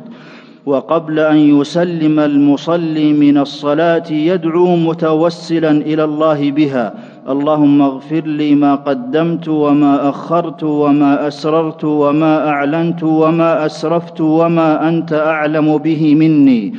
وقبل 0.65 1.19
أن 1.19 1.37
يسلم 1.37 2.19
المصلي 2.19 3.13
من 3.13 3.37
الصلاة 3.37 4.11
يدعو 4.11 4.75
متوسلا 4.75 5.71
إلى 5.71 6.03
الله 6.03 6.51
بها 6.51 6.93
اللهم 7.29 7.81
اغفر 7.81 8.23
لي 8.25 8.55
ما 8.55 8.75
قدمت 8.75 9.47
وما 9.47 10.09
أخرت 10.09 10.63
وما 10.63 11.27
أسررت 11.27 11.83
وما 11.83 12.47
أعلنت 12.47 13.03
وما 13.03 13.65
أسرفت 13.65 14.21
وما 14.21 14.89
أنت 14.89 15.13
أعلم 15.13 15.77
به 15.77 16.15
مني. 16.15 16.73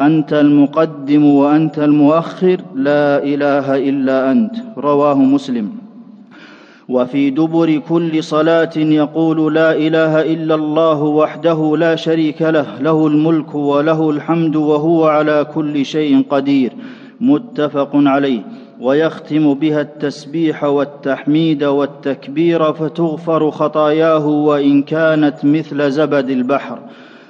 أنت 0.00 0.32
المقدم 0.32 1.24
وأنت 1.24 1.78
المؤخر 1.78 2.60
لا 2.74 3.22
إله 3.22 3.76
إلا 3.76 4.32
أنت. 4.32 4.52
رواه 4.78 5.14
مسلم. 5.14 5.68
وفي 6.88 7.30
دبر 7.30 7.78
كل 7.88 8.24
صلاة 8.24 8.70
يقول 8.76 9.54
لا 9.54 9.72
إله 9.72 10.22
إلا 10.22 10.54
الله 10.54 11.02
وحده 11.02 11.76
لا 11.76 11.96
شريك 11.96 12.42
له 12.42 12.78
له 12.80 13.06
الملك 13.06 13.54
وله 13.54 14.10
الحمد 14.10 14.56
وهو 14.56 15.06
على 15.06 15.46
كل 15.54 15.84
شيء 15.84 16.22
قدير. 16.30 16.72
متفق 17.20 17.90
عليه. 17.94 18.40
ويختم 18.80 19.54
بها 19.54 19.80
التسبيح 19.80 20.64
والتحميد 20.64 21.64
والتكبير 21.64 22.72
فتغفر 22.72 23.50
خطاياه 23.50 24.26
وإن 24.26 24.82
كانت 24.82 25.44
مثل 25.44 25.90
زبد 25.90 26.30
البحر. 26.30 26.78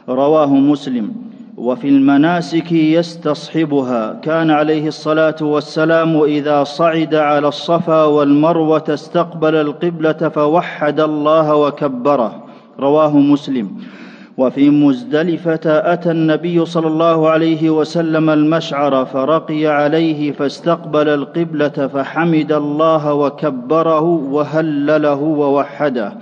رواه 0.09 0.55
مسلم. 0.55 1.28
وفي 1.59 1.89
المناسك 1.89 2.73
يستصحبها. 2.73 4.21
كان 4.23 4.51
عليه 4.51 4.89
الصلاة 4.89 5.37
والسلام 5.41 6.23
إذا 6.23 6.65
صعد 6.65 7.15
على 7.15 7.49
الصفا 7.49 8.05
والمروة 8.05 8.85
استقبل 8.89 9.55
القبلة 9.55 10.13
فوحد 10.13 11.01
الله 11.01 11.55
وكبره. 11.55 12.45
رواه 12.81 13.17
مسلم. 13.17 13.71
وفي 14.37 14.71
مزدلفة 14.71 15.61
أتى 15.67 16.11
النبي 16.11 16.65
صلى 16.65 16.87
الله 16.87 17.29
عليه 17.29 17.71
وسلم 17.71 18.31
المشعر 18.31 19.05
فرقي 19.05 19.67
عليه 19.67 20.33
فاستقبل 20.33 21.09
القبلة 21.09 21.69
فحمد 21.69 22.53
الله 22.53 23.15
وكبره 23.15 24.01
وهلله 24.05 25.15
ووحده. 25.15 26.13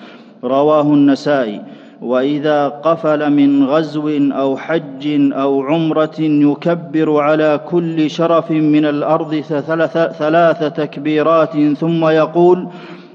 رواه 0.45 0.83
النسائي. 0.83 1.61
وإذا 2.03 2.69
قفل 2.69 3.33
من 3.33 3.65
غزو 3.65 4.09
أو 4.33 4.57
حج 4.57 5.33
أو 5.33 5.63
عمرة 5.63 6.21
يكبر 6.21 7.21
على 7.21 7.61
كل 7.69 8.11
شرف 8.11 8.51
من 8.51 8.85
الأرض 8.85 9.35
ثلاث, 10.19 10.65
تكبيرات 10.65 11.73
ثم 11.79 12.09
يقول 12.09 12.69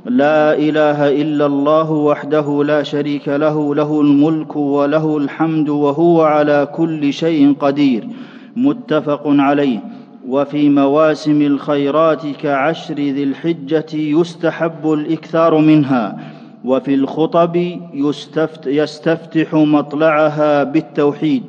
لا 0.05 0.53
إله 0.53 1.21
إلا 1.21 1.45
الله 1.45 1.91
وحده 1.91 2.63
لا 2.63 2.83
شريك 2.83 3.27
له 3.27 3.75
له 3.75 4.01
الملك 4.01 4.55
وله 4.55 5.17
الحمد 5.17 5.69
وهو 5.69 6.21
على 6.21 6.67
كل 6.75 7.13
شيء 7.13 7.55
قدير 7.59 8.07
متفق 8.55 9.23
عليه. 9.25 9.79
وفي 10.27 10.69
مواسم 10.69 11.41
الخيرات 11.41 12.27
كعشر 12.27 12.93
ذي 12.95 13.23
الحجة 13.23 13.93
يستحب 13.93 14.93
الإكثار 14.93 15.57
منها. 15.57 16.17
وفي 16.65 16.93
الخطب 16.93 17.55
يستفت 17.93 18.67
يستفتح 18.67 19.53
مطلعها 19.53 20.63
بالتوحيد 20.63 21.43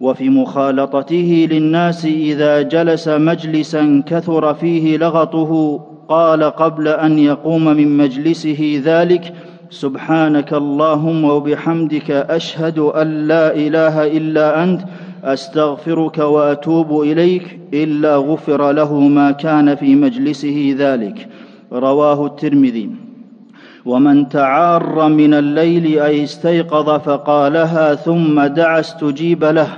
وفي 0.00 0.28
مخالطته 0.28 1.48
للناس 1.50 2.04
إذا 2.04 2.62
جلس 2.62 3.08
مجلسا 3.08 4.02
كثر 4.06 4.54
فيه 4.54 4.96
لغطه 4.96 5.80
قال 6.08 6.44
قبل 6.44 6.88
أن 6.88 7.18
يقوم 7.18 7.64
من 7.64 7.96
مجلسه 7.96 8.82
ذلك 8.84 9.34
سبحانك 9.70 10.52
اللهم 10.54 11.24
وبحمدك 11.24 12.10
أشهد 12.10 12.78
أن 12.78 13.28
لا 13.28 13.54
إله 13.54 14.06
إلا 14.06 14.64
أنت 14.64 14.80
أستغفرك 15.24 16.18
وأتوب 16.18 17.02
إليك 17.02 17.58
إلا 17.74 18.16
غفر 18.16 18.72
له 18.72 19.00
ما 19.00 19.30
كان 19.30 19.74
في 19.74 19.94
مجلسه 19.94 20.74
ذلك. 20.78 21.28
رواه 21.72 22.26
الترمذي. 22.26 23.09
ومن 23.86 24.28
تعار 24.28 25.08
من 25.08 25.34
الليل 25.34 26.00
أي 26.00 26.24
استيقظ 26.24 26.90
فقالها 27.00 27.94
ثم 27.94 28.40
دعا 28.40 28.80
استجيب 28.80 29.44
له 29.44 29.68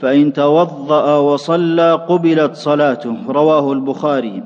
فإن 0.00 0.32
توضأ 0.32 1.18
وصلى 1.18 1.92
قبلت 2.08 2.54
صلاته 2.54 3.16
رواه 3.28 3.72
البخاري. 3.72 4.42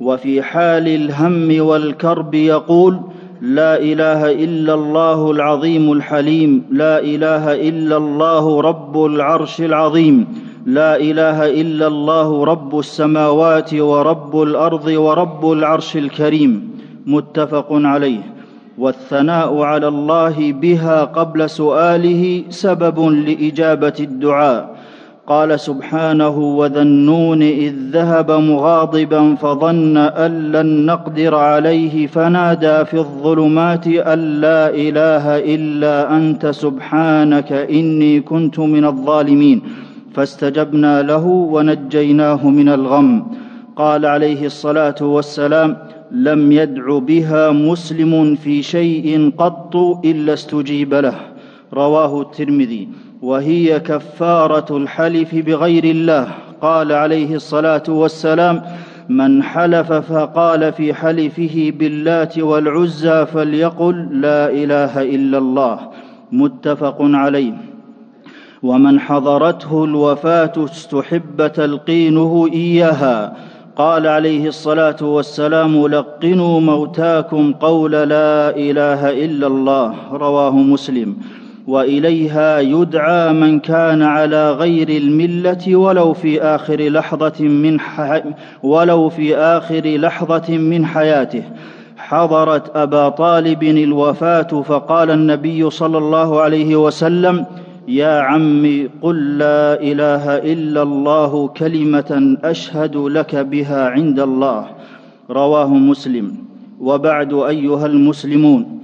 وفي 0.00 0.42
حال 0.42 0.88
الهم 0.88 1.66
والكرب 1.66 2.34
يقول 2.34 3.00
لا 3.40 3.78
إله 3.78 4.32
إلا 4.32 4.74
الله 4.74 5.30
العظيم 5.30 5.92
الحليم 5.92 6.64
لا 6.70 6.98
إله 6.98 7.68
إلا 7.68 7.96
الله 7.96 8.60
رب 8.60 9.04
العرش 9.04 9.60
العظيم 9.60 10.26
لا 10.66 10.96
إله 10.96 11.60
إلا 11.60 11.86
الله 11.86 12.44
رب 12.44 12.78
السماوات 12.78 13.74
ورب 13.74 14.42
الأرض 14.42 14.86
ورب 14.86 15.52
العرش 15.52 15.96
الكريم. 15.96 16.70
متفق 17.06 17.66
عليه. 17.70 18.39
والثناء 18.80 19.62
على 19.62 19.88
الله 19.88 20.52
بها 20.52 21.04
قبل 21.04 21.50
سؤاله 21.50 22.42
سبب 22.48 22.98
لإجابة 23.08 23.92
الدعاء. 24.00 24.76
قال 25.26 25.60
سبحانه 25.60 26.38
وذا 26.38 26.82
النون 26.82 27.42
إذ 27.42 27.74
ذهب 27.92 28.30
مغاضبا 28.30 29.34
فظن 29.34 29.96
أن 29.96 30.52
لن 30.52 30.86
نقدر 30.86 31.34
عليه 31.34 32.06
فنادى 32.06 32.84
في 32.84 32.94
الظلمات 32.94 33.86
أن 33.86 34.18
لا 34.40 34.70
إله 34.70 35.38
إلا 35.54 36.16
أنت 36.16 36.46
سبحانك 36.46 37.52
إني 37.52 38.20
كنت 38.20 38.58
من 38.58 38.84
الظالمين. 38.84 39.62
فاستجبنا 40.14 41.02
له 41.02 41.26
ونجيناه 41.26 42.48
من 42.48 42.68
الغم. 42.68 43.26
قال 43.76 44.06
عليه 44.06 44.46
الصلاة 44.46 45.00
والسلام 45.00 45.76
لم 46.12 46.52
يدع 46.52 46.98
بها 46.98 47.50
مسلم 47.50 48.34
في 48.34 48.62
شيء 48.62 49.32
قط 49.38 49.76
إلا 50.04 50.32
استجيب 50.32 50.94
له. 50.94 51.14
رواه 51.74 52.20
الترمذي. 52.20 52.88
وهي 53.22 53.80
كفارة 53.80 54.76
الحلف 54.76 55.34
بغير 55.34 55.84
الله. 55.84 56.28
قال 56.62 56.92
عليه 56.92 57.34
الصلاة 57.34 57.82
والسلام 57.88 58.62
من 59.08 59.42
حلف 59.42 59.92
فقال 59.92 60.72
في 60.72 60.94
حلفه 60.94 61.72
باللات 61.78 62.38
والعزى 62.38 63.26
فليقل 63.26 64.20
لا 64.20 64.50
إله 64.50 65.02
إلا 65.02 65.38
الله 65.38 65.80
متفق 66.32 66.96
عليه. 67.00 67.52
ومن 68.62 69.00
حضرته 69.00 69.84
الوفاة 69.84 70.52
استحب 70.56 71.46
تلقينه 71.46 72.48
إياها. 72.52 73.36
قال 73.76 74.06
عليه 74.06 74.48
الصلاة 74.48 74.96
والسلام 75.02 75.86
لقنوا 75.86 76.60
موتاكم 76.60 77.52
قول 77.52 77.92
لا 77.92 78.56
إله 78.56 79.24
إلا 79.24 79.46
الله 79.46 79.94
رواه 80.12 80.50
مسلم. 80.50 81.16
وإليها 81.66 82.60
يدعى 82.60 83.32
من 83.32 83.60
كان 83.60 84.02
على 84.02 84.52
غير 84.52 84.88
الملة 84.88 85.76
ولو 85.76 86.12
في 86.12 86.42
آخر 86.42 86.76
لحظة 86.88 87.44
من 87.44 87.78
ولو 88.62 89.08
في 89.08 89.36
آخر 89.36 89.82
لحظة 89.84 90.56
من 90.56 90.86
حياته. 90.86 91.42
حضرت 91.96 92.76
أبا 92.76 93.08
طالب 93.08 93.62
الوفاة 93.62 94.62
فقال 94.62 95.10
النبي 95.10 95.70
صلى 95.70 95.98
الله 95.98 96.40
عليه 96.40 96.76
وسلم 96.76 97.46
يا 97.88 98.20
عم 98.20 98.88
قل 99.02 99.38
لا 99.38 99.82
إله 99.82 100.36
إلا 100.36 100.82
الله 100.82 101.48
كلمة 101.48 102.36
أشهد 102.44 102.96
لك 102.96 103.36
بها 103.36 103.88
عند 103.88 104.20
الله. 104.20 104.66
رواه 105.30 105.68
مسلم. 105.68 106.32
وبعد 106.80 107.32
أيها 107.34 107.86
المسلمون 107.86 108.80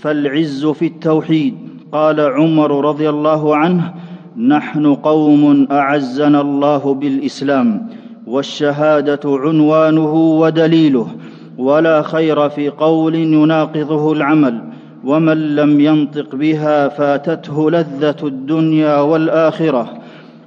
فالعز 0.00 0.66
في 0.66 0.86
التوحيد. 0.86 1.54
قال 1.92 2.20
عمر 2.20 2.84
رضي 2.84 3.08
الله 3.08 3.56
عنه 3.56 3.94
نحن 4.36 4.94
قوم 4.94 5.66
أعزنا 5.70 6.40
الله 6.40 6.94
بالإسلام 6.94 7.88
والشهادة 8.26 9.20
عنوانه 9.24 10.14
ودليله 10.14 11.06
ولا 11.58 12.02
خير 12.02 12.48
في 12.48 12.68
قول 12.68 13.14
يناقضه 13.14 14.12
العمل. 14.12 14.77
ومن 15.04 15.56
لم 15.56 15.80
ينطق 15.80 16.34
بها 16.34 16.88
فاتته 16.88 17.70
لذة 17.70 18.16
الدنيا 18.22 19.00
والآخرة 19.00 19.98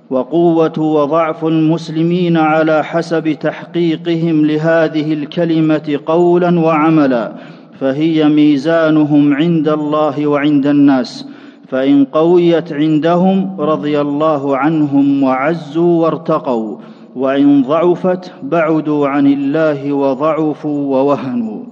وقوة 0.09 0.79
وضعف 0.79 1.45
المسلمين 1.45 2.37
على 2.37 2.83
حسب 2.83 3.31
تحقيقهم 3.31 4.45
لهذه 4.45 5.13
الكلمة 5.13 5.99
قولا 6.05 6.59
وعملا 6.59 7.31
فهي 7.79 8.29
ميزانهم 8.29 9.33
عند 9.33 9.69
الله 9.69 10.27
وعند 10.27 10.67
الناس 10.67 11.27
فإن 11.67 12.05
قويت 12.05 12.73
عندهم 12.73 13.61
رضي 13.61 14.01
الله 14.01 14.57
عنهم 14.57 15.23
وعزوا 15.23 16.03
وارتقوا 16.03 16.77
وإن 17.15 17.61
ضعفت 17.63 18.31
بعدوا 18.43 19.07
عن 19.07 19.27
الله 19.27 19.93
وضعفوا 19.93 20.97
ووهنوا. 20.97 21.63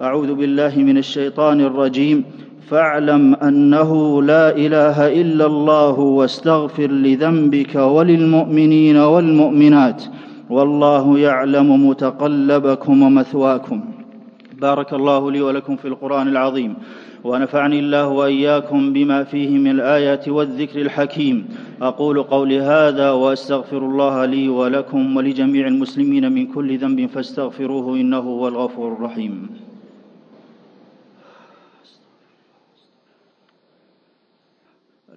أعوذ 0.00 0.34
بالله 0.34 0.78
من 0.78 0.98
الشيطان 0.98 1.60
الرجيم. 1.60 2.24
فاعلم 2.70 3.34
أنه 3.34 4.22
لا 4.22 4.56
إله 4.56 5.20
إلا 5.20 5.46
الله 5.46 5.98
واستغفر 5.98 6.90
لذنبك 6.90 7.74
وللمؤمنين 7.74 8.96
والمؤمنات. 8.96 10.02
والله 10.50 11.18
يعلم 11.18 11.88
متقلبكم 11.88 13.02
ومثواكم. 13.02 13.80
بارك 14.60 14.92
الله 14.92 15.30
لي 15.30 15.40
ولكم 15.40 15.76
في 15.76 15.88
القرآن 15.88 16.28
العظيم. 16.28 16.74
ونفعني 17.24 17.78
الله 17.78 18.08
وإياكم 18.08 18.92
بما 18.92 19.24
فيه 19.24 19.58
من 19.58 19.70
الآيات 19.70 20.28
والذكر 20.28 20.80
الحكيم. 20.80 21.48
أقول 21.82 22.22
قولي 22.22 22.60
هذا 22.60 23.10
وأستغفر 23.10 23.78
الله 23.78 24.24
لي 24.24 24.48
ولكم 24.48 25.16
ولجميع 25.16 25.66
المسلمين 25.66 26.32
من 26.32 26.46
كل 26.46 26.78
ذنب 26.78 27.06
فاستغفروه 27.06 27.96
إنه 27.96 28.18
هو 28.18 28.48
الغفور 28.48 28.92
الرحيم. 28.92 29.67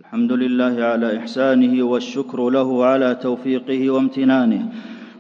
الحمد 0.02 0.32
لله 0.32 0.84
على 0.84 1.18
إحسانه 1.18 1.84
والشكر 1.84 2.50
له 2.50 2.86
على 2.86 3.16
توفيقه 3.16 3.90
وامتنانه 3.90 4.62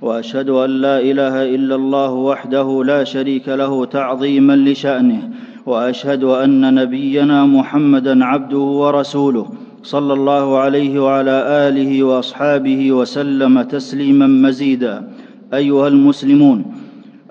وأشهد 0.01 0.49
أن 0.49 0.69
لا 0.69 0.99
إله 0.99 1.55
إلا 1.55 1.75
الله 1.75 2.11
وحده 2.11 2.83
لا 2.83 3.03
شريك 3.03 3.49
له 3.49 3.85
تعظيما 3.85 4.55
لشأنه 4.55 5.29
وأشهد 5.65 6.23
أن 6.23 6.75
نبينا 6.75 7.45
محمدا 7.45 8.25
عبده 8.25 8.57
ورسوله 8.57 9.45
صلى 9.83 10.13
الله 10.13 10.57
عليه 10.57 10.99
وعلى 10.99 11.37
آله 11.67 12.03
وأصحابه 12.03 12.91
وسلم 12.91 13.61
تسليما 13.61 14.27
مزيدا. 14.27 15.07
أيها 15.53 15.87
المسلمون 15.87 16.65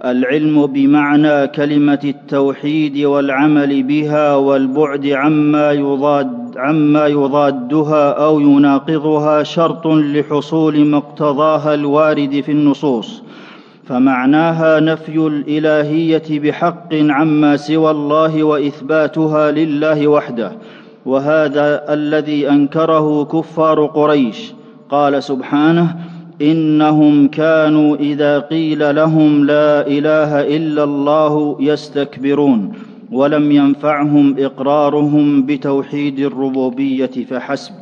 العلم 0.04 0.66
بمعنى 0.66 1.46
كلمة 1.46 2.00
التوحيد 2.04 2.98
والعمل 2.98 3.82
بها 3.82 4.34
والبعد 4.34 5.06
عما 5.06 5.72
يضاد 5.72 6.39
عما 6.56 7.06
يضادها 7.06 8.10
أو 8.10 8.40
يناقضها 8.40 9.42
شرط 9.42 9.86
لحصول 9.86 10.86
مقتضاها 10.86 11.74
الوارد 11.74 12.40
في 12.40 12.52
النصوص 12.52 13.22
فمعناها 13.84 14.80
نفي 14.80 15.16
الإلهية 15.16 16.40
بحق 16.40 16.94
عما 16.94 17.56
سوى 17.56 17.90
الله 17.90 18.44
وإثباتها 18.44 19.50
لله 19.50 20.08
وحده 20.08 20.52
وهذا 21.06 21.94
الذي 21.94 22.50
أنكره 22.50 23.24
كفار 23.24 23.86
قريش. 23.86 24.52
قال 24.90 25.22
سبحانه 25.22 25.96
إنهم 26.42 27.28
كانوا 27.28 27.96
إذا 27.96 28.38
قيل 28.38 28.94
لهم 28.96 29.46
لا 29.46 29.86
إله 29.86 30.56
إلا 30.56 30.84
الله 30.84 31.56
يستكبرون. 31.60 32.72
ولم 33.12 33.52
ينفعهم 33.52 34.36
إقرارهم 34.38 35.46
بتوحيد 35.46 36.18
الربوبية 36.18 37.06
فحسب. 37.06 37.74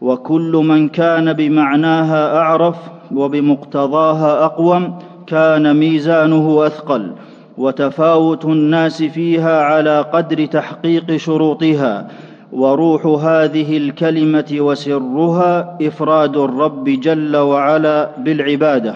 وكل 0.00 0.62
من 0.68 0.88
كان 0.88 1.32
بمعناها 1.32 2.38
أعرف 2.38 2.76
وبمقتضاها 3.14 4.44
أقوم 4.44 4.98
كان 5.26 5.76
ميزانه 5.76 6.66
أثقل 6.66 7.12
وتفاوت 7.58 8.44
الناس 8.44 9.02
فيها 9.02 9.62
على 9.62 10.00
قدر 10.00 10.46
تحقيق 10.46 11.16
شروطها. 11.16 12.08
وروح 12.52 13.06
هذه 13.06 13.76
الكلمة 13.76 14.56
وسرها 14.58 15.78
إفراد 15.82 16.36
الرب 16.36 16.84
جل 16.84 17.36
وعلا 17.36 18.10
بالعبادة. 18.18 18.94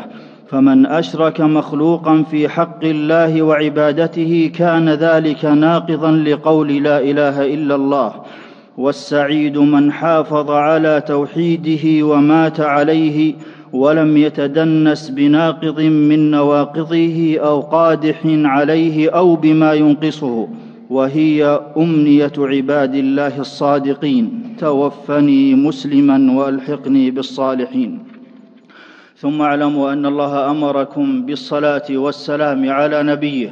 فمن 0.50 0.86
أشرك 0.86 1.40
مخلوقا 1.40 2.22
في 2.22 2.48
حق 2.48 2.84
الله 2.84 3.42
وعبادته 3.42 4.50
كان 4.54 4.88
ذلك 4.88 5.44
ناقضا 5.44 6.10
لقول 6.10 6.82
لا 6.82 6.98
إله 7.00 7.54
إلا 7.54 7.74
الله 7.74 8.14
والسعيد 8.78 9.58
من 9.58 9.92
حافظ 9.92 10.50
على 10.50 11.02
توحيده 11.06 12.06
ومات 12.06 12.60
عليه 12.60 13.34
ولم 13.72 14.16
يتدنس 14.16 15.10
بناقض 15.10 15.80
من 15.80 16.30
نواقضه 16.30 17.38
أو 17.38 17.60
قادح 17.60 18.20
عليه 18.24 19.10
أو 19.10 19.36
بما 19.36 19.72
ينقصه 19.72 20.48
وهي 20.90 21.60
أمنية 21.76 22.32
عباد 22.38 22.94
الله 22.94 23.40
الصادقين. 23.40 24.56
توفني 24.58 25.54
مسلما 25.54 26.32
وألحقني 26.32 27.10
بالصالحين. 27.10 28.09
ثم 29.20 29.42
اعلموا 29.42 29.92
أن 29.92 30.06
الله 30.06 30.50
أمركم 30.50 31.22
بالصلاة 31.26 31.88
والسلام 31.90 32.70
على 32.70 33.02
نبيه 33.02 33.50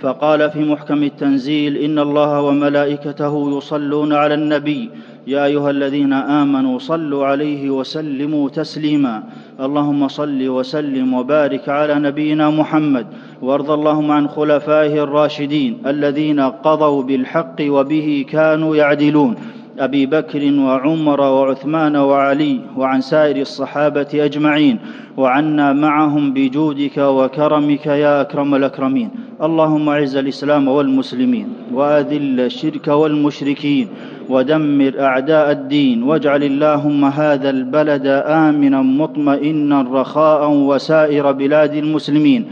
فقال 0.00 0.50
في 0.50 0.64
محكم 0.64 1.02
التنزيل 1.02 1.76
إن 1.76 1.98
الله 1.98 2.40
وملائكته 2.40 3.58
يصلون 3.58 4.12
على 4.12 4.34
النبي. 4.34 4.90
يا 5.26 5.44
أيها 5.44 5.70
الذين 5.70 6.12
آمنوا 6.12 6.78
صلوا 6.78 7.26
عليه 7.26 7.70
وسلموا 7.70 8.48
تسليما. 8.48 9.22
اللهم 9.60 10.08
صل 10.08 10.48
وسلم 10.48 11.14
وبارك 11.14 11.68
على 11.68 11.94
نبينا 11.94 12.50
محمد 12.50 13.06
وارض 13.42 13.70
اللهم 13.70 14.10
عن 14.10 14.28
خلفائه 14.28 15.02
الراشدين 15.02 15.78
الذين 15.86 16.40
قضوا 16.40 17.02
بالحق 17.02 17.56
وبه 17.60 18.24
كانوا 18.28 18.76
يعدلون. 18.76 19.34
أبي 19.78 20.06
بكر 20.06 20.52
وعمر 20.58 21.20
وعثمان 21.20 21.96
وعلي 21.96 22.60
وعن 22.76 23.00
سائر 23.00 23.36
الصحابة 23.36 24.06
أجمعين 24.14 24.78
وعنا 25.16 25.72
معهم 25.72 26.32
بجودك 26.32 26.98
وكرمك 26.98 27.86
يا 27.86 28.20
أكرم 28.20 28.54
الأكرمين. 28.54 29.10
اللهم 29.42 29.88
أعز 29.88 30.16
الإسلام 30.16 30.68
والمسلمين 30.68 31.48
وأذل 31.72 32.40
الشرك 32.40 32.88
والمشركين 32.88 33.88
ودمر 34.28 34.92
أعداء 35.00 35.50
الدين 35.50 36.02
واجعل 36.02 36.42
اللهم 36.42 37.04
هذا 37.04 37.50
البلد 37.50 38.06
آمنا 38.26 38.82
مطمئنا 38.82 39.82
رخاء 39.82 40.50
وسائر 40.50 41.32
بلاد 41.32 41.74
المسلمين. 41.74 42.44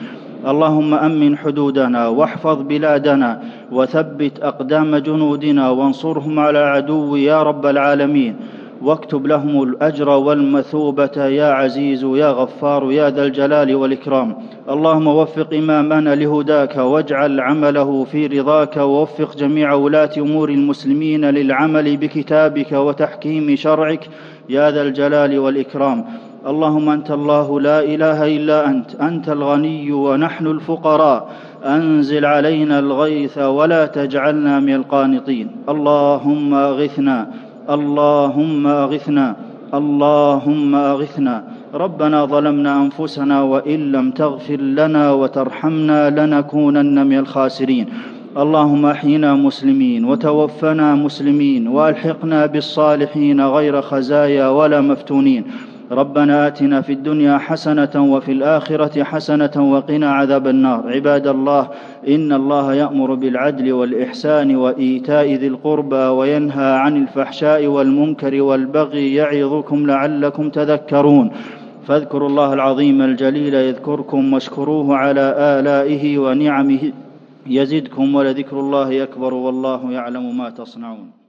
اللهم 0.44 0.94
أمن 0.94 1.36
حدودنا 1.36 2.08
واحفظ 2.08 2.62
بلادنا 2.68 3.40
وثبت 3.72 4.40
أقدام 4.42 4.96
جنودنا 4.96 5.70
وانصرهم 5.70 6.38
على 6.38 6.58
العدو 6.58 7.16
يا 7.16 7.42
رب 7.42 7.66
العالمين. 7.66 8.36
واكتب 8.82 9.26
لهم 9.26 9.62
الأجر 9.62 10.08
والمثوبة 10.08 11.16
يا 11.16 11.52
عزيز 11.52 12.04
يا 12.04 12.30
غفار 12.30 12.92
يا 12.92 13.10
ذا 13.10 13.22
الجلال 13.22 13.74
والإكرام. 13.74 14.36
اللهم 14.70 15.06
وفق 15.06 15.54
إمامنا 15.54 16.14
لهداك 16.14 16.76
واجعل 16.76 17.40
عمله 17.40 18.04
في 18.04 18.26
رضاك 18.26 18.76
ووفق 18.76 19.36
جميع 19.36 19.74
ولاة 19.74 20.10
أمور 20.18 20.48
المسلمين 20.48 21.24
للعمل 21.24 21.96
بكتابك 21.96 22.72
وتحكيم 22.72 23.56
شرعك 23.56 24.08
يا 24.48 24.70
ذا 24.70 24.82
الجلال 24.82 25.38
والإكرام. 25.38 26.04
اللهم 26.46 26.88
أنت 26.88 27.10
الله 27.10 27.60
لا 27.60 27.80
إله 27.80 28.36
إلا 28.36 28.66
أنت 28.66 28.94
أنت 28.94 29.28
الغني 29.28 29.92
ونحن 29.92 30.46
الفقراء. 30.46 31.28
أنزل 31.64 32.24
علينا 32.24 32.78
الغيث 32.78 33.38
ولا 33.38 33.86
تجعلنا 33.86 34.60
من 34.60 34.74
القانطين. 34.74 35.50
اللهم 35.68 36.54
أغثنا 36.54 37.26
اللهم 37.70 38.66
أغثنا 38.66 39.36
اللهم 39.74 40.74
أغثنا. 40.74 41.44
ربنا 41.74 42.24
ظلمنا 42.24 42.82
أنفسنا 42.82 43.42
وإن 43.42 43.92
لم 43.92 44.10
تغفر 44.10 44.60
لنا 44.60 45.12
وترحمنا 45.12 46.10
لنكونن 46.10 47.06
من 47.06 47.18
الخاسرين. 47.18 47.86
اللهم 48.38 48.86
أحينا 48.86 49.34
مسلمين 49.34 50.04
وتوفنا 50.04 50.94
مسلمين 50.94 51.68
وألحقنا 51.68 52.46
بالصالحين 52.46 53.40
غير 53.40 53.82
خزايا 53.82 54.48
ولا 54.48 54.80
مفتونين. 54.80 55.44
ربنا 55.90 56.46
آتنا 56.46 56.80
في 56.80 56.92
الدنيا 56.92 57.38
حسنة 57.38 58.12
وفي 58.12 58.32
الآخرة 58.32 59.04
حسنة 59.04 59.72
وقنا 59.72 60.12
عذاب 60.12 60.46
النار. 60.48 60.92
عباد 60.92 61.26
الله 61.26 61.68
إن 62.08 62.32
الله 62.32 62.74
يأمر 62.74 63.14
بالعدل 63.14 63.72
والإحسان 63.72 64.56
وإيتاء 64.56 65.34
ذي 65.34 65.46
القربى 65.46 65.96
وينهى 65.96 66.70
عن 66.78 66.96
الفحشاء 66.96 67.66
والمنكر 67.66 68.42
والبغي 68.42 69.14
يعظكم 69.14 69.86
لعلكم 69.86 70.50
تذكرون. 70.50 71.30
فاذكروا 71.86 72.28
الله 72.28 72.52
العظيم 72.52 73.02
الجليل 73.02 73.54
يذكركم 73.54 74.32
واشكروه 74.32 74.96
على 74.96 75.34
آلائه 75.38 76.18
ونعمه 76.18 76.92
يزدكم 77.46 78.14
ولذكر 78.14 78.60
الله 78.60 79.02
أكبر 79.02 79.34
والله 79.34 79.92
يعلم 79.92 80.38
ما 80.38 80.50
تصنعون. 80.50 81.23